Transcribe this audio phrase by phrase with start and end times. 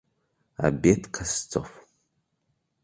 [0.67, 1.69] Обед косцов.